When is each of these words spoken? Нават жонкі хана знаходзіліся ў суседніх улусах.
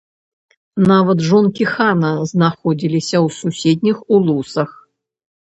Нават 0.91 1.17
жонкі 1.27 1.67
хана 1.73 2.11
знаходзіліся 2.31 3.17
ў 3.25 3.27
суседніх 3.39 3.97
улусах. 4.19 4.69